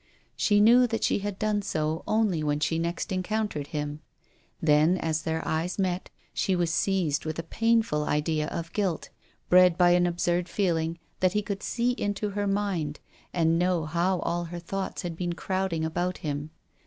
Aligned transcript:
She 0.35 0.59
knew 0.59 0.87
that 0.87 1.03
she 1.03 1.19
had 1.19 1.37
done 1.37 1.61
so 1.61 2.03
only 2.07 2.41
when 2.41 2.59
she 2.59 2.79
next 2.79 3.11
encountered 3.11 3.67
him. 3.67 3.99
Then, 4.59 4.97
as 4.97 5.21
their 5.21 5.47
eyes 5.47 5.77
met 5.77 6.09
she 6.33 6.55
was 6.55 6.73
seized 6.73 7.23
with 7.23 7.37
a 7.37 7.43
painful 7.43 8.05
idea 8.05 8.47
of 8.47 8.73
guilt, 8.73 9.09
bred 9.47 9.77
by 9.77 9.91
an 9.91 10.07
absurd 10.07 10.49
feeling 10.49 10.97
that 11.19 11.33
he 11.33 11.43
could 11.43 11.61
see 11.61 11.91
into 11.91 12.31
her 12.31 12.47
mind, 12.47 12.99
and 13.31 13.59
know 13.59 13.85
how 13.85 14.17
all 14.21 14.45
her 14.45 14.57
thoughts 14.57 15.03
had 15.03 15.15
been 15.15 15.29
THE 15.29 15.35
DEAD 15.35 15.37
CHILD. 15.37 15.47
195 15.49 15.69
crowding 15.69 15.85
about 15.85 16.17
him. 16.27 16.49